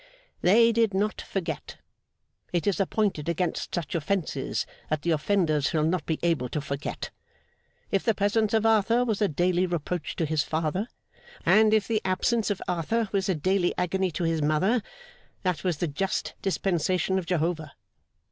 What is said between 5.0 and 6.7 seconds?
the offenders shall not be able to